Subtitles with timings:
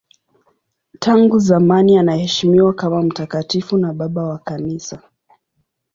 [0.99, 5.01] Tangu zamani anaheshimiwa kama mtakatifu na babu wa Kanisa.